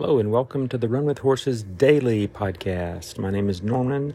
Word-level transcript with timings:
Hello, 0.00 0.20
and 0.20 0.30
welcome 0.30 0.68
to 0.68 0.78
the 0.78 0.86
Run 0.86 1.06
with 1.06 1.18
Horses 1.18 1.64
Daily 1.64 2.28
podcast. 2.28 3.18
My 3.18 3.30
name 3.30 3.48
is 3.48 3.64
Norman, 3.64 4.14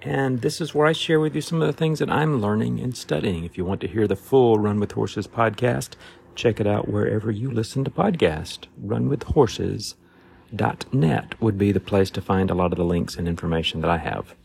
and 0.00 0.42
this 0.42 0.60
is 0.60 0.76
where 0.76 0.86
I 0.86 0.92
share 0.92 1.18
with 1.18 1.34
you 1.34 1.40
some 1.40 1.60
of 1.60 1.66
the 1.66 1.72
things 1.72 1.98
that 1.98 2.08
I'm 2.08 2.40
learning 2.40 2.78
and 2.78 2.96
studying. 2.96 3.42
If 3.42 3.58
you 3.58 3.64
want 3.64 3.80
to 3.80 3.88
hear 3.88 4.06
the 4.06 4.14
full 4.14 4.60
Run 4.60 4.78
with 4.78 4.92
Horses 4.92 5.26
podcast, 5.26 5.94
check 6.36 6.60
it 6.60 6.68
out 6.68 6.86
wherever 6.86 7.32
you 7.32 7.50
listen 7.50 7.82
to 7.82 7.90
podcasts. 7.90 8.66
Runwithhorses.net 8.80 11.42
would 11.42 11.58
be 11.58 11.72
the 11.72 11.80
place 11.80 12.10
to 12.10 12.20
find 12.20 12.48
a 12.48 12.54
lot 12.54 12.70
of 12.70 12.78
the 12.78 12.84
links 12.84 13.16
and 13.16 13.26
information 13.26 13.80
that 13.80 13.90
I 13.90 13.98
have. 13.98 14.36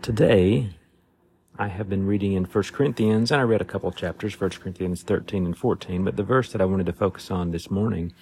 Today, 0.00 0.70
I 1.58 1.68
have 1.68 1.90
been 1.90 2.06
reading 2.06 2.32
in 2.32 2.44
1 2.44 2.64
Corinthians, 2.72 3.30
and 3.30 3.42
I 3.42 3.44
read 3.44 3.60
a 3.60 3.66
couple 3.66 3.92
chapters, 3.92 4.40
1 4.40 4.52
Corinthians 4.52 5.02
13 5.02 5.44
and 5.44 5.58
14, 5.58 6.02
but 6.02 6.16
the 6.16 6.22
verse 6.22 6.50
that 6.52 6.62
I 6.62 6.64
wanted 6.64 6.86
to 6.86 6.94
focus 6.94 7.30
on 7.30 7.50
this 7.50 7.70
morning 7.70 8.14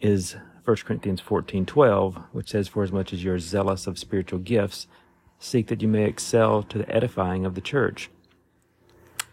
is 0.00 0.36
1 0.64 0.84
Corinthians 0.84 1.20
14:12, 1.20 2.22
which 2.32 2.50
says, 2.50 2.68
"For 2.68 2.82
as 2.82 2.92
much 2.92 3.12
as 3.12 3.24
you 3.24 3.32
are 3.32 3.38
zealous 3.38 3.86
of 3.86 3.98
spiritual 3.98 4.38
gifts, 4.38 4.86
seek 5.38 5.68
that 5.68 5.82
you 5.82 5.88
may 5.88 6.04
excel 6.04 6.62
to 6.64 6.78
the 6.78 6.94
edifying 6.94 7.46
of 7.46 7.54
the 7.54 7.60
church." 7.60 8.10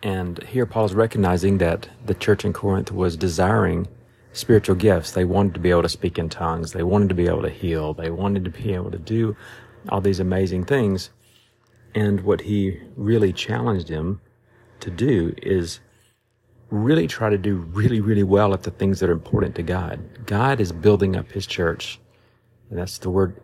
And 0.01 0.43
here 0.43 0.65
Paul 0.65 0.85
is 0.85 0.93
recognizing 0.93 1.57
that 1.57 1.89
the 2.05 2.13
church 2.13 2.45
in 2.45 2.53
Corinth 2.53 2.91
was 2.91 3.17
desiring 3.17 3.87
spiritual 4.33 4.75
gifts. 4.75 5.11
They 5.11 5.25
wanted 5.25 5.53
to 5.55 5.59
be 5.59 5.71
able 5.71 5.81
to 5.81 5.89
speak 5.89 6.19
in 6.19 6.29
tongues. 6.29 6.73
They 6.73 6.83
wanted 6.83 7.09
to 7.09 7.15
be 7.15 7.27
able 7.27 7.41
to 7.41 7.49
heal. 7.49 7.93
They 7.93 8.11
wanted 8.11 8.45
to 8.45 8.51
be 8.51 8.73
able 8.73 8.91
to 8.91 8.99
do 8.99 9.35
all 9.89 10.01
these 10.01 10.19
amazing 10.19 10.65
things. 10.65 11.09
And 11.93 12.21
what 12.21 12.41
he 12.41 12.81
really 12.95 13.31
challenged 13.31 13.89
him 13.89 14.19
to 14.81 14.91
do 14.91 15.33
is 15.41 15.79
really 16.69 17.07
try 17.07 17.29
to 17.29 17.37
do 17.37 17.57
really, 17.57 18.01
really 18.01 18.23
well 18.23 18.53
at 18.53 18.63
the 18.63 18.71
things 18.71 18.99
that 18.99 19.09
are 19.09 19.13
important 19.13 19.55
to 19.55 19.63
God. 19.63 19.99
God 20.25 20.59
is 20.59 20.71
building 20.71 21.15
up 21.15 21.31
his 21.31 21.45
church. 21.45 21.99
And 22.69 22.79
that's 22.79 22.97
the 22.97 23.09
word 23.09 23.39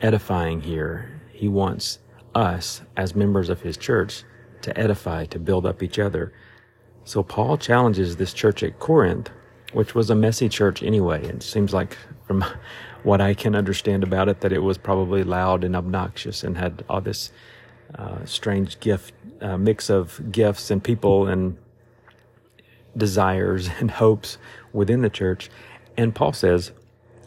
edifying 0.00 0.60
here. 0.60 1.20
He 1.32 1.48
wants 1.48 1.98
us 2.34 2.82
as 2.96 3.14
members 3.14 3.48
of 3.48 3.60
his 3.60 3.76
church 3.76 4.24
to 4.62 4.78
edify, 4.78 5.26
to 5.26 5.38
build 5.38 5.66
up 5.66 5.82
each 5.82 5.98
other. 5.98 6.32
So 7.04 7.22
Paul 7.22 7.58
challenges 7.58 8.16
this 8.16 8.32
church 8.32 8.62
at 8.62 8.78
Corinth, 8.78 9.30
which 9.72 9.94
was 9.94 10.08
a 10.08 10.14
messy 10.14 10.48
church 10.48 10.82
anyway. 10.82 11.24
It 11.24 11.42
seems 11.42 11.74
like 11.74 11.98
from 12.26 12.44
what 13.02 13.20
I 13.20 13.34
can 13.34 13.54
understand 13.54 14.02
about 14.02 14.28
it 14.28 14.40
that 14.40 14.52
it 14.52 14.60
was 14.60 14.78
probably 14.78 15.24
loud 15.24 15.64
and 15.64 15.74
obnoxious 15.76 16.44
and 16.44 16.56
had 16.56 16.84
all 16.88 17.00
this 17.00 17.32
uh, 17.96 18.24
strange 18.24 18.80
gift, 18.80 19.12
uh, 19.40 19.58
mix 19.58 19.90
of 19.90 20.32
gifts 20.32 20.70
and 20.70 20.82
people 20.82 21.26
and 21.26 21.58
desires 22.96 23.68
and 23.80 23.90
hopes 23.92 24.38
within 24.72 25.02
the 25.02 25.10
church. 25.10 25.50
And 25.96 26.14
Paul 26.14 26.32
says, 26.32 26.72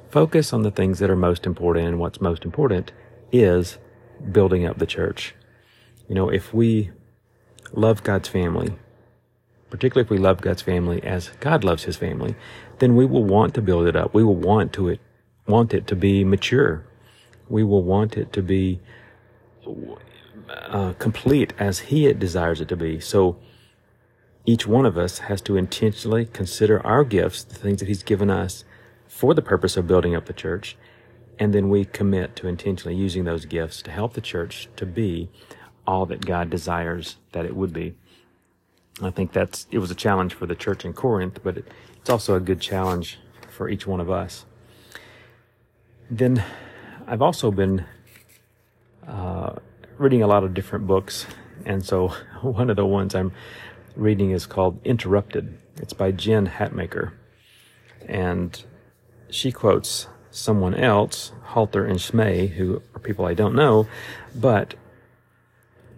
focus 0.09 0.53
on 0.53 0.63
the 0.63 0.71
things 0.71 0.99
that 0.99 1.09
are 1.09 1.15
most 1.15 1.45
important. 1.45 1.87
And 1.87 1.99
what's 1.99 2.21
most 2.21 2.45
important 2.45 2.91
is 3.31 3.77
building 4.31 4.65
up 4.65 4.77
the 4.77 4.85
church. 4.85 5.35
You 6.07 6.15
know, 6.15 6.29
if 6.29 6.53
we 6.53 6.91
love 7.73 8.03
God's 8.03 8.29
family, 8.29 8.75
particularly 9.69 10.05
if 10.05 10.09
we 10.09 10.17
love 10.17 10.41
God's 10.41 10.61
family 10.61 11.03
as 11.03 11.29
God 11.39 11.63
loves 11.63 11.83
his 11.83 11.97
family, 11.97 12.35
then 12.79 12.95
we 12.95 13.05
will 13.05 13.23
want 13.23 13.53
to 13.55 13.61
build 13.61 13.87
it 13.87 13.95
up. 13.95 14.13
We 14.13 14.23
will 14.23 14.35
want 14.35 14.71
to 14.73 14.89
it, 14.89 14.99
want 15.47 15.73
it 15.73 15.87
to 15.87 15.95
be 15.95 16.23
mature. 16.23 16.85
We 17.49 17.63
will 17.63 17.83
want 17.83 18.17
it 18.17 18.31
to 18.33 18.41
be 18.41 18.79
uh, 20.49 20.93
complete 20.99 21.53
as 21.57 21.79
he 21.79 22.11
desires 22.13 22.61
it 22.61 22.67
to 22.69 22.77
be. 22.77 22.99
So, 22.99 23.37
each 24.45 24.67
one 24.67 24.85
of 24.85 24.97
us 24.97 25.19
has 25.19 25.41
to 25.41 25.57
intentionally 25.57 26.25
consider 26.25 26.85
our 26.85 27.03
gifts, 27.03 27.43
the 27.43 27.55
things 27.55 27.79
that 27.79 27.87
He's 27.87 28.03
given 28.03 28.29
us 28.29 28.63
for 29.07 29.33
the 29.33 29.41
purpose 29.41 29.77
of 29.77 29.87
building 29.87 30.15
up 30.15 30.25
the 30.25 30.33
church, 30.33 30.77
and 31.39 31.53
then 31.53 31.69
we 31.69 31.85
commit 31.85 32.35
to 32.37 32.47
intentionally 32.47 32.95
using 32.95 33.23
those 33.23 33.45
gifts 33.45 33.81
to 33.81 33.91
help 33.91 34.13
the 34.13 34.21
church 34.21 34.69
to 34.75 34.85
be 34.85 35.29
all 35.87 36.05
that 36.05 36.25
God 36.25 36.49
desires 36.49 37.17
that 37.31 37.45
it 37.45 37.55
would 37.55 37.73
be. 37.73 37.95
I 39.01 39.09
think 39.09 39.33
that's 39.33 39.67
it 39.71 39.79
was 39.79 39.91
a 39.91 39.95
challenge 39.95 40.33
for 40.33 40.45
the 40.45 40.55
church 40.55 40.85
in 40.85 40.93
Corinth, 40.93 41.39
but 41.43 41.57
it, 41.57 41.67
it's 41.97 42.09
also 42.09 42.35
a 42.35 42.39
good 42.39 42.61
challenge 42.61 43.19
for 43.49 43.67
each 43.69 43.85
one 43.85 43.99
of 43.99 44.09
us. 44.09 44.45
Then 46.09 46.43
I've 47.07 47.21
also 47.21 47.51
been 47.51 47.85
uh, 49.07 49.55
reading 49.97 50.21
a 50.21 50.27
lot 50.27 50.43
of 50.43 50.53
different 50.53 50.87
books, 50.87 51.25
and 51.65 51.85
so 51.85 52.09
one 52.41 52.69
of 52.69 52.75
the 52.75 52.85
ones 52.85 53.15
I'm 53.15 53.31
reading 53.95 54.31
is 54.31 54.45
called 54.45 54.79
Interrupted. 54.83 55.57
It's 55.77 55.93
by 55.93 56.11
Jen 56.11 56.47
Hatmaker. 56.47 57.13
And 58.07 58.63
she 59.29 59.51
quotes 59.51 60.07
someone 60.31 60.75
else, 60.75 61.31
Halter 61.43 61.85
and 61.85 61.99
Smay, 61.99 62.49
who 62.49 62.81
are 62.93 62.99
people 62.99 63.25
I 63.25 63.33
don't 63.33 63.55
know, 63.55 63.87
but 64.35 64.75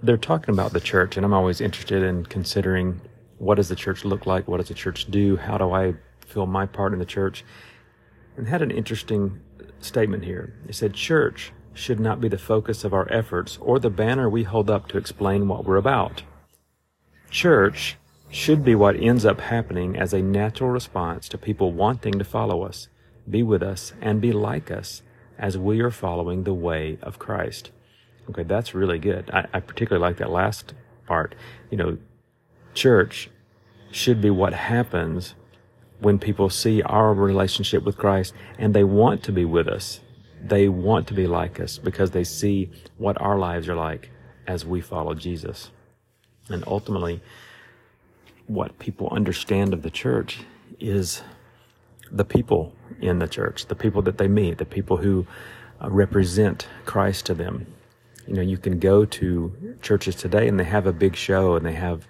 they're 0.03 0.18
talking 0.18 0.53
about 0.53 0.74
the 0.74 0.80
church, 0.80 1.18
and 1.18 1.25
I'm 1.25 1.34
always 1.34 1.59
interested 1.59 2.03
in 2.03 2.25
considering 2.25 3.02
what 3.40 3.56
does 3.56 3.69
the 3.69 3.75
church 3.75 4.06
look 4.06 4.25
like? 4.25 4.47
What 4.47 4.58
does 4.58 4.68
the 4.68 4.74
church 4.74 5.09
do? 5.09 5.38
How 5.38 5.58
do 5.58 5.72
I 5.72 5.96
fill 6.25 6.46
my 6.46 6.66
part 6.66 6.94
in 6.94 7.00
the 7.00 7.06
church? 7.06 7.44
And 8.35 8.47
had 8.47 8.62
an 8.62 8.72
interesting 8.72 9.40
statement 9.79 10.24
here. 10.24 10.53
It 10.68 10.75
said, 10.75 10.94
Church 10.94 11.52
should 11.74 12.00
not 12.00 12.22
be 12.22 12.28
the 12.28 12.38
focus 12.38 12.84
of 12.84 12.94
our 12.94 13.12
efforts 13.12 13.58
or 13.62 13.79
the 13.79 13.90
banner 13.90 14.29
we 14.29 14.44
hold 14.44 14.69
up 14.69 14.88
to 14.90 14.97
explain 14.97 15.47
what 15.47 15.66
we're 15.66 15.78
about. 15.78 16.24
Church 17.29 17.97
should 18.29 18.63
be 18.63 18.75
what 18.75 18.95
ends 18.95 19.25
up 19.25 19.39
happening 19.39 19.97
as 19.97 20.13
a 20.13 20.21
natural 20.21 20.69
response 20.69 21.29
to 21.29 21.38
people 21.38 21.71
wanting 21.71 22.19
to 22.19 22.25
follow 22.25 22.63
us, 22.63 22.88
be 23.29 23.43
with 23.43 23.63
us, 23.63 23.93
and 24.01 24.21
be 24.21 24.31
like 24.31 24.71
us 24.71 25.01
as 25.37 25.57
we 25.57 25.81
are 25.81 25.91
following 25.91 26.43
the 26.43 26.53
way 26.53 26.97
of 27.01 27.19
Christ. 27.19 27.71
Okay, 28.29 28.43
that's 28.43 28.73
really 28.73 28.99
good. 28.99 29.29
I, 29.31 29.45
I 29.53 29.59
particularly 29.59 30.01
like 30.01 30.17
that 30.17 30.31
last 30.31 30.73
part. 31.05 31.35
You 31.69 31.77
know, 31.77 31.97
church 32.73 33.29
should 33.91 34.21
be 34.21 34.29
what 34.29 34.53
happens 34.53 35.35
when 35.99 36.19
people 36.19 36.49
see 36.49 36.81
our 36.81 37.13
relationship 37.13 37.83
with 37.83 37.97
Christ 37.97 38.33
and 38.57 38.73
they 38.73 38.83
want 38.83 39.23
to 39.23 39.31
be 39.31 39.45
with 39.45 39.67
us. 39.67 40.01
They 40.41 40.69
want 40.69 41.07
to 41.07 41.13
be 41.13 41.27
like 41.27 41.59
us 41.59 41.77
because 41.77 42.11
they 42.11 42.23
see 42.23 42.69
what 42.97 43.19
our 43.21 43.37
lives 43.37 43.67
are 43.67 43.75
like 43.75 44.11
as 44.45 44.66
we 44.66 44.81
follow 44.81 45.13
Jesus. 45.13 45.71
And 46.50 46.63
ultimately, 46.68 47.22
what 48.47 48.80
people 48.80 49.09
understand 49.12 49.74
of 49.74 49.81
the 49.81 49.90
church 49.90 50.40
is 50.80 51.22
the 52.12 52.25
people 52.25 52.74
in 53.02 53.19
the 53.19 53.28
church, 53.28 53.66
the 53.66 53.75
people 53.75 54.02
that 54.03 54.18
they 54.18 54.28
meet, 54.28 54.58
the 54.58 54.66
people 54.66 54.97
who 54.97 55.28
uh, 55.81 55.90
represent 55.90 56.68
Christ 56.85 57.25
to 57.28 57.34
them. 57.34 57.68
You 58.25 58.35
know, 58.35 58.41
you 58.41 58.58
can 58.58 58.80
go 58.80 59.06
to 59.06 59.78
churches 59.81 60.16
today 60.16 60.47
and 60.47 60.59
they 60.59 60.63
have 60.66 60.88
a 60.88 60.94
big 60.94 61.16
show 61.16 61.56
and 61.56 61.66
they 61.66 61.74
have 61.74 62.08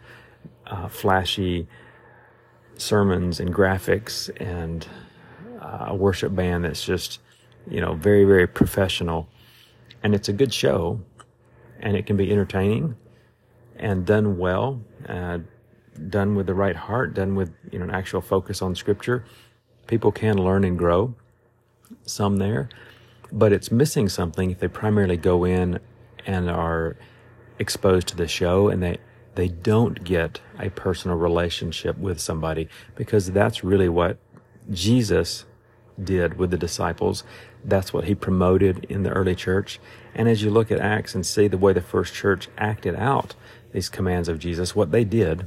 uh, 0.68 0.88
flashy 0.88 1.68
sermons 2.78 3.40
and 3.40 3.54
graphics 3.54 4.30
and 4.40 4.88
uh, 5.62 5.86
a 5.88 5.96
worship 5.96 6.36
band 6.36 6.66
that's 6.66 6.84
just, 6.84 7.20
you 7.70 7.82
know, 7.82 7.94
very, 7.94 8.24
very 8.24 8.48
professional. 8.48 9.28
And 10.04 10.14
it's 10.14 10.30
a 10.30 10.34
good 10.34 10.54
show 10.54 11.02
and 11.80 11.96
it 11.96 12.06
can 12.06 12.18
be 12.18 12.32
entertaining 12.32 12.96
and 13.80 14.06
done 14.06 14.38
well, 14.38 14.82
uh, 15.08 15.40
done 16.10 16.36
with 16.36 16.48
the 16.48 16.54
right 16.54 16.76
heart, 16.76 17.14
done 17.14 17.36
with 17.36 17.54
you 17.72 17.80
know 17.80 17.86
an 17.86 17.92
actual 17.92 18.22
focus 18.22 18.62
on 18.62 18.76
Scripture, 18.76 19.26
people 19.88 20.12
can 20.12 20.38
learn 20.38 20.64
and 20.64 20.78
grow. 20.78 21.14
Some 22.06 22.38
there, 22.38 22.70
but 23.32 23.54
it's 23.54 23.72
missing 23.72 24.10
something 24.10 24.52
if 24.52 24.60
they 24.60 24.68
primarily 24.68 25.18
go 25.18 25.46
in 25.46 25.80
and 26.26 26.50
are 26.50 26.98
exposed 27.60 28.08
to 28.10 28.16
the 28.16 28.28
show 28.28 28.68
and 28.68 28.84
they 28.84 28.98
they 29.36 29.48
don't 29.48 30.04
get 30.04 30.42
a 30.60 30.70
personal 30.72 31.16
relationship 31.16 31.98
with 31.98 32.20
somebody 32.20 32.68
because 32.96 33.32
that's 33.32 33.64
really 33.64 33.88
what 33.88 34.18
Jesus 34.72 35.46
did 36.04 36.38
with 36.38 36.52
the 36.52 36.58
disciples. 36.58 37.24
That's 37.64 37.94
what 37.94 38.06
he 38.06 38.16
promoted 38.16 38.86
in 38.86 39.04
the 39.04 39.12
early 39.12 39.36
church. 39.36 39.80
And 40.16 40.28
as 40.28 40.42
you 40.42 40.50
look 40.50 40.72
at 40.72 40.80
Acts 40.80 41.14
and 41.14 41.26
see 41.26 41.48
the 41.48 41.58
way 41.58 41.74
the 41.74 41.82
first 41.82 42.14
church 42.14 42.50
acted 42.58 42.96
out 42.96 43.36
these 43.72 43.90
commands 43.90 44.30
of 44.30 44.40
Jesus, 44.40 44.76
what 44.76 44.92
they 44.92 45.04
did 45.04 45.46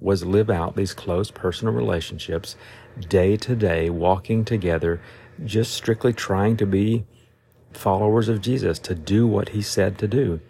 was 0.00 0.24
live 0.24 0.50
out 0.50 0.76
these 0.76 0.94
close 0.94 1.30
personal 1.30 1.74
relationships 1.74 2.56
day 3.08 3.36
to 3.36 3.54
day, 3.54 3.90
walking 3.90 4.44
together, 4.44 5.00
just 5.44 5.72
strictly 5.72 6.12
trying 6.12 6.56
to 6.56 6.66
be 6.66 7.04
followers 7.72 8.28
of 8.28 8.40
Jesus, 8.40 8.78
to 8.80 8.94
do 8.94 9.26
what 9.26 9.50
he 9.50 9.62
said 9.62 9.98
to 9.98 10.08
do. 10.08 10.40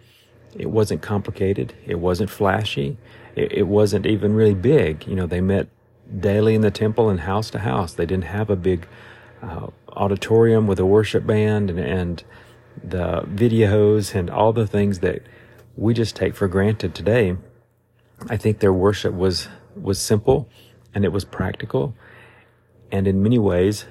It 0.57 0.69
wasn't 0.69 1.01
complicated. 1.01 1.73
It 1.85 1.99
wasn't 1.99 2.29
flashy. 2.29 2.97
It, 3.35 3.51
it 3.51 3.67
wasn't 3.67 4.05
even 4.05 4.33
really 4.33 4.53
big. 4.53 5.07
You 5.07 5.15
know, 5.15 5.27
they 5.27 5.41
met 5.41 5.67
daily 6.19 6.55
in 6.55 6.61
the 6.61 6.71
temple 6.71 7.09
and 7.09 7.21
house 7.21 7.49
to 7.51 7.59
house. 7.59 7.93
They 7.93 8.05
didn't 8.05 8.25
have 8.25 8.49
a 8.49 8.55
big 8.55 8.87
uh, 9.41 9.67
auditorium 9.89 10.67
with 10.67 10.79
a 10.79 10.85
worship 10.85 11.25
band 11.25 11.69
and, 11.69 11.79
and 11.79 12.23
the 12.83 13.21
videos 13.23 14.15
and 14.15 14.29
all 14.29 14.53
the 14.53 14.67
things 14.67 14.99
that 14.99 15.23
we 15.81 15.95
just 15.95 16.15
take 16.15 16.35
for 16.35 16.47
granted 16.47 16.93
today. 16.93 17.35
I 18.29 18.37
think 18.37 18.59
their 18.59 18.71
worship 18.71 19.15
was 19.15 19.47
was 19.75 19.99
simple 19.99 20.47
and 20.93 21.03
it 21.03 21.11
was 21.11 21.25
practical 21.25 21.95
and 22.91 23.07
in 23.07 23.23
many 23.23 23.39
ways 23.39 23.85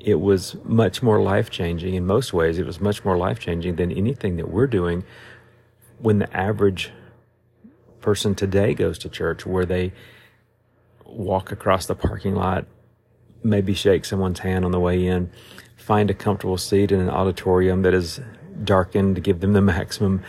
it 0.00 0.20
was 0.20 0.56
much 0.64 1.02
more 1.02 1.22
life 1.22 1.48
changing 1.48 1.94
in 1.94 2.04
most 2.04 2.34
ways. 2.34 2.58
It 2.58 2.66
was 2.66 2.78
much 2.78 3.06
more 3.06 3.16
life 3.16 3.38
changing 3.38 3.76
than 3.76 3.90
anything 3.90 4.36
that 4.36 4.50
we're 4.50 4.66
doing 4.66 5.02
when 5.98 6.18
the 6.18 6.36
average 6.36 6.90
person 8.02 8.34
today 8.34 8.74
goes 8.74 8.98
to 8.98 9.08
church, 9.08 9.46
where 9.46 9.64
they 9.64 9.92
walk 11.06 11.52
across 11.52 11.86
the 11.86 11.94
parking 11.94 12.34
lot, 12.34 12.66
maybe 13.42 13.72
shake 13.72 14.04
someone's 14.04 14.40
hand 14.40 14.64
on 14.64 14.72
the 14.72 14.80
way 14.80 15.06
in, 15.06 15.30
find 15.76 16.10
a 16.10 16.14
comfortable 16.14 16.58
seat 16.58 16.92
in 16.92 17.00
an 17.00 17.10
auditorium 17.10 17.82
that 17.82 17.94
is 17.94 18.20
darkened 18.64 19.14
to 19.14 19.20
give 19.20 19.40
them 19.40 19.52
the 19.52 19.62
maximum 19.62 20.22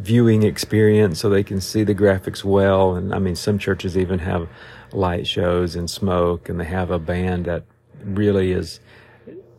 viewing 0.00 0.42
experience 0.42 1.20
so 1.20 1.28
they 1.28 1.44
can 1.44 1.60
see 1.60 1.84
the 1.84 1.94
graphics 1.94 2.42
well. 2.42 2.94
And 2.94 3.14
I 3.14 3.18
mean, 3.18 3.36
some 3.36 3.58
churches 3.58 3.96
even 3.96 4.20
have 4.20 4.48
light 4.92 5.26
shows 5.26 5.76
and 5.76 5.88
smoke, 5.88 6.48
and 6.48 6.58
they 6.58 6.64
have 6.64 6.90
a 6.90 6.98
band 6.98 7.44
that 7.44 7.64
really 8.02 8.52
is 8.52 8.80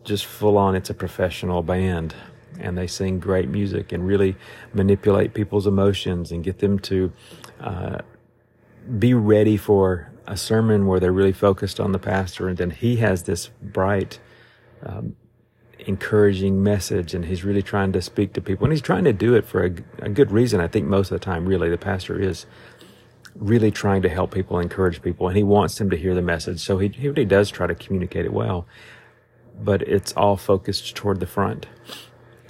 just 0.04 0.26
full 0.26 0.58
on. 0.58 0.74
It's 0.74 0.90
a 0.90 0.94
professional 0.94 1.62
band, 1.62 2.14
and 2.58 2.76
they 2.76 2.86
sing 2.86 3.20
great 3.20 3.48
music 3.48 3.92
and 3.92 4.06
really 4.06 4.36
manipulate 4.74 5.32
people's 5.32 5.66
emotions 5.66 6.32
and 6.32 6.42
get 6.42 6.58
them 6.58 6.78
to 6.80 7.12
uh, 7.60 7.98
be 8.98 9.14
ready 9.14 9.56
for 9.56 10.10
a 10.26 10.36
sermon 10.36 10.86
where 10.86 11.00
they're 11.00 11.12
really 11.12 11.32
focused 11.32 11.78
on 11.78 11.92
the 11.92 11.98
pastor, 11.98 12.48
and 12.48 12.58
then 12.58 12.70
he 12.70 12.96
has 12.96 13.22
this 13.22 13.48
bright. 13.62 14.18
Um, 14.84 15.16
encouraging 15.86 16.62
message 16.62 17.14
and 17.14 17.24
he's 17.24 17.44
really 17.44 17.62
trying 17.62 17.92
to 17.92 18.02
speak 18.02 18.32
to 18.34 18.40
people. 18.40 18.64
And 18.64 18.72
he's 18.72 18.82
trying 18.82 19.04
to 19.04 19.12
do 19.12 19.34
it 19.34 19.44
for 19.44 19.64
a, 19.64 19.72
a, 20.04 20.08
good 20.08 20.30
reason 20.30 20.60
i 20.60 20.68
think 20.68 20.86
most 20.86 21.10
of 21.10 21.18
the 21.18 21.24
time 21.24 21.46
really. 21.46 21.68
The 21.68 21.78
pastor 21.78 22.20
is 22.20 22.46
really 23.34 23.70
trying 23.70 24.02
to 24.02 24.08
help 24.08 24.32
people 24.32 24.58
encourage 24.58 25.02
people 25.02 25.28
and 25.28 25.36
he 25.36 25.42
wants 25.42 25.76
them 25.78 25.90
to 25.90 25.96
hear 25.96 26.14
the 26.14 26.22
message. 26.22 26.60
So 26.60 26.78
he, 26.78 26.88
he 26.88 27.08
really 27.08 27.24
does 27.24 27.50
try 27.50 27.66
to 27.66 27.74
communicate 27.74 28.24
it 28.24 28.32
well. 28.32 28.66
But 29.60 29.82
it's 29.82 30.12
all 30.12 30.36
focused 30.36 30.94
toward 30.94 31.20
the 31.20 31.26
front. 31.26 31.66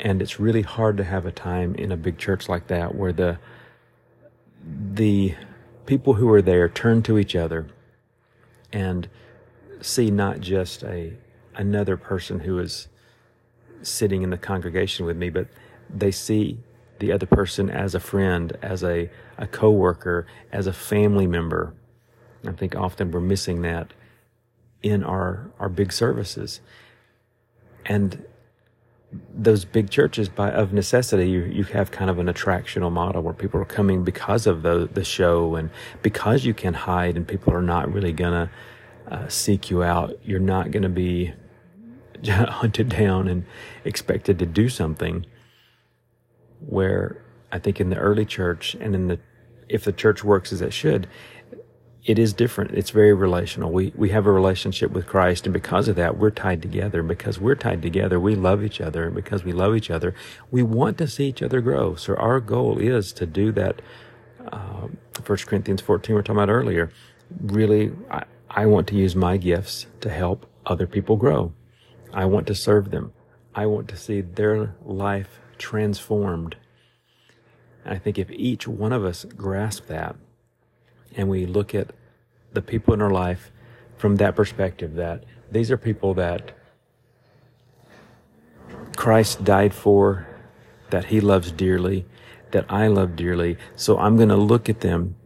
And 0.00 0.20
it's 0.20 0.40
really 0.40 0.62
hard 0.62 0.96
to 0.96 1.04
have 1.04 1.26
a 1.26 1.32
time 1.32 1.74
in 1.76 1.92
a 1.92 1.96
big 1.96 2.18
church 2.18 2.48
like 2.48 2.66
that 2.68 2.94
where 2.94 3.12
the 3.12 3.38
the 4.64 5.34
people 5.86 6.14
who 6.14 6.30
are 6.32 6.42
there 6.42 6.68
turn 6.68 7.02
to 7.02 7.18
each 7.18 7.34
other 7.34 7.68
and 8.72 9.08
see 9.80 10.10
not 10.10 10.40
just 10.40 10.82
a 10.84 11.12
another 11.54 11.96
person 11.96 12.40
who 12.40 12.58
is 12.58 12.88
sitting 13.82 14.22
in 14.22 14.30
the 14.30 14.38
congregation 14.38 15.06
with 15.06 15.16
me, 15.16 15.30
but 15.30 15.48
they 15.88 16.10
see 16.10 16.58
the 16.98 17.12
other 17.12 17.26
person 17.26 17.68
as 17.68 17.94
a 17.94 18.00
friend, 18.00 18.56
as 18.62 18.84
a, 18.84 19.10
a 19.38 19.46
coworker, 19.46 20.26
as 20.52 20.66
a 20.66 20.72
family 20.72 21.26
member. 21.26 21.74
I 22.46 22.52
think 22.52 22.76
often 22.76 23.10
we're 23.10 23.20
missing 23.20 23.62
that 23.62 23.92
in 24.82 25.02
our, 25.02 25.50
our 25.58 25.68
big 25.68 25.92
services. 25.92 26.60
And 27.86 28.24
those 29.34 29.64
big 29.64 29.90
churches 29.90 30.28
by 30.28 30.50
of 30.50 30.72
necessity 30.72 31.28
you, 31.28 31.42
you 31.42 31.64
have 31.64 31.90
kind 31.90 32.08
of 32.08 32.18
an 32.18 32.26
attractional 32.26 32.90
model 32.90 33.22
where 33.22 33.34
people 33.34 33.60
are 33.60 33.66
coming 33.66 34.04
because 34.04 34.46
of 34.46 34.62
the 34.62 34.88
the 34.92 35.04
show 35.04 35.54
and 35.54 35.70
because 36.02 36.44
you 36.44 36.54
can 36.54 36.74
hide 36.74 37.16
and 37.16 37.28
people 37.28 37.52
are 37.52 37.62
not 37.62 37.92
really 37.92 38.12
gonna 38.12 38.50
uh, 39.10 39.28
seek 39.28 39.70
you 39.70 39.82
out 39.82 40.18
you're 40.24 40.40
not 40.40 40.70
gonna 40.70 40.88
be 40.88 41.32
hunted 42.28 42.88
down 42.88 43.28
and 43.28 43.44
expected 43.84 44.38
to 44.38 44.46
do 44.46 44.68
something. 44.68 45.26
Where 46.60 47.24
I 47.50 47.58
think 47.58 47.80
in 47.80 47.90
the 47.90 47.96
early 47.96 48.24
church 48.24 48.74
and 48.74 48.94
in 48.94 49.08
the, 49.08 49.18
if 49.68 49.84
the 49.84 49.92
church 49.92 50.22
works 50.22 50.52
as 50.52 50.60
it 50.60 50.72
should, 50.72 51.08
it 52.04 52.18
is 52.18 52.32
different. 52.32 52.72
It's 52.72 52.90
very 52.90 53.12
relational. 53.12 53.70
We, 53.70 53.92
we 53.94 54.10
have 54.10 54.26
a 54.26 54.32
relationship 54.32 54.90
with 54.90 55.06
Christ, 55.06 55.46
and 55.46 55.52
because 55.52 55.86
of 55.86 55.94
that, 55.96 56.18
we're 56.18 56.30
tied 56.30 56.60
together. 56.60 57.02
Because 57.02 57.38
we're 57.38 57.54
tied 57.54 57.80
together, 57.80 58.18
we 58.18 58.34
love 58.34 58.64
each 58.64 58.80
other. 58.80 59.06
And 59.06 59.14
because 59.14 59.44
we 59.44 59.52
love 59.52 59.76
each 59.76 59.90
other, 59.90 60.14
we 60.50 60.62
want 60.62 60.98
to 60.98 61.06
see 61.06 61.28
each 61.28 61.42
other 61.42 61.60
grow. 61.60 61.94
So 61.94 62.14
our 62.16 62.40
goal 62.40 62.78
is 62.78 63.12
to 63.14 63.26
do 63.26 63.52
that. 63.52 63.82
Uh, 64.50 64.88
1 65.24 65.38
Corinthians 65.46 65.80
14, 65.80 66.14
we 66.14 66.18
are 66.18 66.22
talking 66.22 66.42
about 66.42 66.52
earlier. 66.52 66.90
Really, 67.40 67.92
I, 68.10 68.24
I 68.50 68.66
want 68.66 68.88
to 68.88 68.96
use 68.96 69.14
my 69.14 69.36
gifts 69.36 69.86
to 70.00 70.10
help 70.10 70.46
other 70.66 70.88
people 70.88 71.16
grow. 71.16 71.52
I 72.12 72.24
want 72.26 72.46
to 72.48 72.54
serve 72.54 72.90
them. 72.90 73.12
I 73.54 73.66
want 73.66 73.88
to 73.88 73.96
see 73.96 74.20
their 74.20 74.74
life 74.84 75.40
transformed. 75.58 76.56
And 77.84 77.94
I 77.94 77.98
think 77.98 78.18
if 78.18 78.30
each 78.30 78.66
one 78.66 78.92
of 78.92 79.04
us 79.04 79.24
grasp 79.24 79.86
that 79.86 80.16
and 81.16 81.28
we 81.28 81.46
look 81.46 81.74
at 81.74 81.92
the 82.52 82.62
people 82.62 82.94
in 82.94 83.02
our 83.02 83.10
life 83.10 83.50
from 83.96 84.16
that 84.16 84.36
perspective, 84.36 84.94
that 84.94 85.24
these 85.50 85.70
are 85.70 85.76
people 85.76 86.14
that 86.14 86.56
Christ 88.96 89.44
died 89.44 89.74
for, 89.74 90.26
that 90.90 91.06
he 91.06 91.20
loves 91.20 91.52
dearly, 91.52 92.04
that 92.50 92.66
I 92.68 92.86
love 92.86 93.16
dearly. 93.16 93.56
So 93.76 93.98
I'm 93.98 94.16
going 94.16 94.28
to 94.28 94.36
look 94.36 94.68
at 94.68 94.80
them 94.80 95.16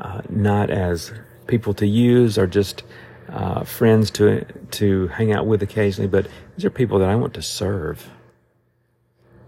uh, 0.00 0.22
not 0.28 0.70
as 0.70 1.12
people 1.46 1.74
to 1.74 1.86
use 1.86 2.38
or 2.38 2.46
just 2.46 2.82
uh, 3.28 3.64
friends 3.64 4.10
to 4.12 4.44
to 4.72 5.08
hang 5.08 5.32
out 5.32 5.46
with 5.46 5.62
occasionally, 5.62 6.08
but 6.08 6.28
these 6.56 6.64
are 6.64 6.70
people 6.70 6.98
that 6.98 7.08
I 7.08 7.16
want 7.16 7.34
to 7.34 7.42
serve. 7.42 8.10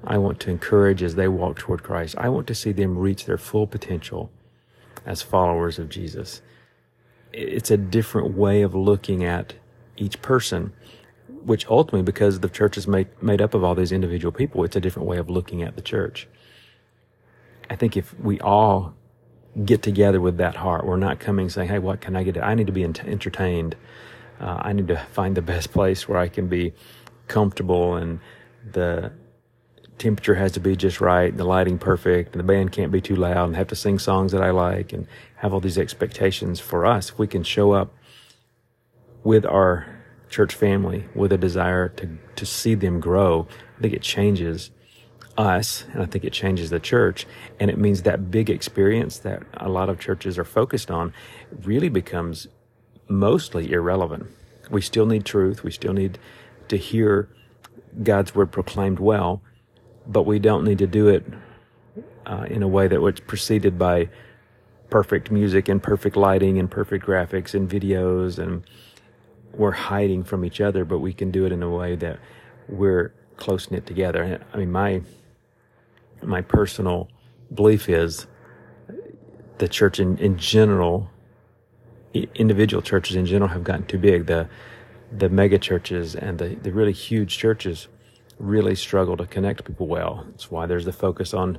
I 0.05 0.19
want 0.19 0.39
to 0.41 0.51
encourage 0.51 1.03
as 1.03 1.17
they 1.17 1.29
walk 1.29 1.59
toward 1.59 1.83
Christ. 1.83 2.15
I 2.17 2.29
want 2.29 2.47
to 2.47 2.55
see 2.55 2.73
them 2.73 2.97
reach 2.97 3.25
their 3.25 3.39
full 3.39 3.67
potential 3.67 4.31
as 5.05 5.21
followers 5.23 5.79
of 5.79 5.89
Jesus. 5.89 6.43
It's 7.33 7.71
a 7.71 7.77
different 7.77 8.37
way 8.37 8.63
of 8.63 8.75
looking 8.75 9.25
at 9.25 9.55
each 9.97 10.23
person, 10.23 10.73
which 11.45 11.67
ultimately, 11.69 12.03
because 12.03 12.41
the 12.41 12.49
church 12.49 12.77
is 12.77 12.87
made, 12.87 13.09
made 13.21 13.43
up 13.43 13.53
of 13.53 13.65
all 13.65 13.75
these 13.75 13.93
individual 13.93 14.33
people, 14.33 14.65
it's 14.65 14.77
a 14.77 14.81
different 14.81 15.09
way 15.09 15.19
of 15.19 15.29
looking 15.29 15.63
at 15.63 15.75
the 15.75 15.83
church. 15.83 16.29
I 17.69 17.77
think 17.77 17.97
if 17.97 18.19
we 18.21 18.41
all 18.41 18.95
get 19.65 19.83
together 19.83 20.21
with 20.21 20.37
that 20.37 20.57
heart. 20.57 20.85
We're 20.85 20.97
not 20.97 21.19
coming 21.19 21.49
saying, 21.49 21.69
"Hey, 21.69 21.79
what 21.79 22.01
can 22.01 22.17
I 22.17 22.23
get? 22.23 22.43
I 22.43 22.55
need 22.55 22.67
to 22.67 22.73
be 22.73 22.85
entertained. 22.85 23.77
Uh, 24.41 24.59
I 24.61 24.73
need 24.73 24.89
to 24.89 24.99
find 25.13 25.35
the 25.35 25.43
best 25.43 25.73
place 25.73 26.09
where 26.09 26.19
I 26.19 26.29
can 26.29 26.47
be 26.47 26.75
comfortable, 27.27 27.95
and 27.95 28.21
the 28.71 29.13
temperature 29.99 30.35
has 30.35 30.53
to 30.53 30.61
be 30.61 30.77
just 30.77 31.01
right, 31.01 31.35
the 31.35 31.45
lighting 31.45 31.79
perfect, 31.79 32.33
and 32.33 32.41
the 32.41 32.45
band 32.45 32.71
can't 32.73 32.93
be 32.93 33.01
too 33.01 33.17
loud, 33.17 33.47
and 33.47 33.57
have 33.57 33.69
to 33.69 33.77
sing 33.77 33.99
songs 33.99 34.33
that 34.33 34.43
I 34.43 34.51
like, 34.51 34.93
and 34.93 35.07
have 35.37 35.55
all 35.55 35.61
these 35.61 35.79
expectations 35.79 36.61
for 36.61 36.85
us. 36.85 37.11
If 37.11 37.19
we 37.19 37.27
can 37.27 37.43
show 37.43 37.73
up 37.73 37.95
with 39.25 39.47
our 39.47 39.87
church 40.29 40.55
family 40.55 41.07
with 41.15 41.33
a 41.33 41.39
desire 41.39 41.89
to 41.89 42.19
to 42.37 42.45
see 42.45 42.75
them 42.75 43.01
grow, 43.01 43.47
I 43.79 43.83
think 43.83 43.95
it 43.95 44.03
changes 44.03 44.71
us, 45.39 45.85
and 45.93 46.03
I 46.03 46.07
think 46.07 46.25
it 46.25 46.33
changes 46.33 46.71
the 46.71 46.81
church. 46.81 47.27
And 47.61 47.71
it 47.71 47.79
means 47.79 48.03
that 48.03 48.31
big 48.31 48.51
experience 48.51 49.19
that 49.19 49.43
a 49.55 49.69
lot 49.69 49.89
of 49.89 49.99
churches 50.01 50.39
are 50.39 50.45
focused 50.45 50.91
on 50.91 51.13
really 51.63 51.89
becomes 51.89 52.49
mostly 53.09 53.73
irrelevant. 53.73 54.27
We 54.71 54.81
still 54.81 55.07
need 55.07 55.25
truth. 55.25 55.63
We 55.63 55.71
still 55.71 55.93
need 55.93 56.19
to 56.69 56.77
hear 56.77 57.29
God's 58.03 58.35
word 58.35 58.51
proclaimed 58.51 58.99
well, 58.99 59.43
but 60.07 60.25
we 60.25 60.39
don't 60.39 60.65
need 60.65 60.79
to 60.79 60.87
do 60.87 61.09
it 61.09 61.25
uh, 62.27 62.47
in 62.49 62.63
a 62.63 62.69
way 62.69 62.89
that 62.89 63.01
was 63.01 63.21
preceded 63.21 63.79
by 63.79 64.09
perfect 64.91 65.31
music 65.31 65.69
and 65.69 65.83
perfect 65.83 66.17
lighting 66.17 66.59
and 66.59 66.71
perfect 66.71 67.05
graphics 67.05 67.55
and 67.55 67.69
videos 67.69 68.39
and 68.39 68.65
we're 69.57 69.73
hiding 69.73 70.23
from 70.23 70.45
each 70.45 70.61
other, 70.61 70.85
but 70.85 70.99
we 70.99 71.13
can 71.13 71.31
do 71.31 71.47
it 71.47 71.53
in 71.53 71.63
a 71.63 71.71
way 71.71 71.97
that 71.97 72.19
we're 72.69 73.15
close 73.37 73.71
knit 73.71 73.87
together. 73.87 74.45
I 74.53 74.57
mean, 74.57 74.71
my 74.71 75.03
my 76.23 76.41
personal 76.41 77.09
belief 77.53 77.89
is 77.89 78.27
the 79.59 79.69
church 79.69 80.01
in, 80.01 80.19
in 80.19 80.37
general, 80.39 81.11
individual 82.35 82.83
churches 82.83 83.17
in 83.17 83.27
general 83.27 83.49
have 83.49 83.65
gotten 83.65 83.87
too 83.87 83.99
big. 83.99 84.27
The, 84.27 84.49
the 85.17 85.29
mega 85.29 85.59
churches 85.59 86.15
and 86.15 86.39
the, 86.39 86.57
the 86.57 86.73
really 86.73 86.93
huge 86.93 87.39
churches 87.39 87.89
really 88.39 88.75
struggle 88.75 89.17
to 89.17 89.27
connect 89.27 89.65
people 89.65 89.87
well. 89.87 90.27
That's 90.31 90.51
why 90.51 90.67
there's 90.67 90.85
the 90.85 90.93
focus 90.93 91.33
on 91.33 91.59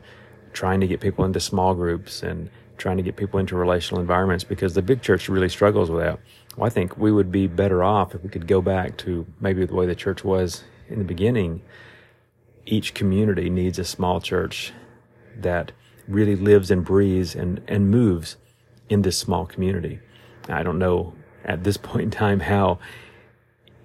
trying 0.53 0.79
to 0.81 0.87
get 0.87 0.99
people 0.99 1.25
into 1.25 1.39
small 1.39 1.73
groups 1.73 2.23
and 2.23 2.49
trying 2.77 2.97
to 2.97 3.03
get 3.03 3.15
people 3.15 3.39
into 3.39 3.55
relational 3.55 3.99
environments 3.99 4.43
because 4.43 4.73
the 4.73 4.81
big 4.81 5.01
church 5.01 5.29
really 5.29 5.49
struggles 5.49 5.89
with 5.89 6.03
that. 6.03 6.19
Well, 6.55 6.67
I 6.67 6.69
think 6.69 6.97
we 6.97 7.11
would 7.11 7.31
be 7.31 7.47
better 7.47 7.83
off 7.83 8.13
if 8.13 8.23
we 8.23 8.29
could 8.29 8.47
go 8.47 8.61
back 8.61 8.97
to 8.97 9.25
maybe 9.39 9.65
the 9.65 9.73
way 9.73 9.85
the 9.85 9.95
church 9.95 10.23
was 10.23 10.63
in 10.89 10.99
the 10.99 11.05
beginning 11.05 11.61
each 12.67 12.93
community 12.93 13.49
needs 13.49 13.79
a 13.79 13.85
small 13.85 14.19
church 14.19 14.73
that 15.37 15.71
really 16.07 16.35
lives 16.35 16.69
and 16.69 16.83
breathes 16.83 17.33
and, 17.33 17.61
and 17.67 17.89
moves 17.89 18.35
in 18.89 19.01
this 19.01 19.17
small 19.17 19.45
community. 19.45 19.99
I 20.49 20.63
don't 20.63 20.77
know 20.77 21.13
at 21.45 21.63
this 21.63 21.77
point 21.89 22.03
in 22.03 22.11
time 22.11 22.41
how 22.41 22.79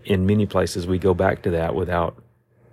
in 0.05 0.27
many 0.27 0.47
places 0.47 0.87
we 0.87 0.99
go 0.99 1.15
back 1.15 1.43
to 1.43 1.51
that 1.51 1.75
without 1.75 2.21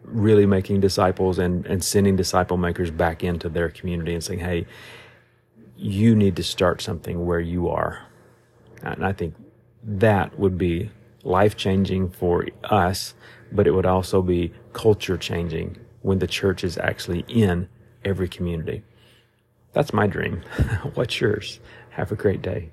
really 0.04 0.48
making 0.48 0.80
disciples 0.80 1.38
and, 1.38 1.66
and 1.68 1.84
sending 1.84 2.16
disciple 2.16 2.58
makers 2.58 2.90
back 2.90 3.24
into 3.24 3.48
their 3.48 3.70
community 3.70 4.16
and 4.16 4.24
saying, 4.24 4.40
hey, 4.40 4.66
you 5.78 6.16
need 6.16 6.36
to 6.36 6.44
start 6.44 6.82
something 6.82 7.26
where 7.26 7.40
you 7.40 7.70
are. 7.70 8.08
And 8.82 9.06
I 9.06 9.14
think 9.14 9.36
that 9.84 10.40
would 10.40 10.58
be 10.58 10.90
life 11.24 11.56
changing 11.56 12.10
for 12.10 12.48
us, 12.64 13.14
but 13.52 13.68
it 13.68 13.72
would 13.72 13.86
also 13.86 14.24
be 14.24 14.52
culture 14.74 15.18
changing 15.18 15.78
when 16.02 16.20
the 16.20 16.28
church 16.28 16.64
is 16.64 16.78
actually 16.78 17.26
in 17.28 17.68
every 18.06 18.28
community. 18.28 18.84
That's 19.74 19.94
my 19.94 20.08
dream. 20.08 20.42
What's 20.94 21.20
yours? 21.20 21.60
Have 21.92 22.12
a 22.12 22.16
great 22.16 22.42
day. 22.42 22.70